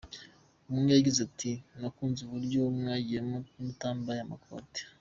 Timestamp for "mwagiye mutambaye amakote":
2.77-4.79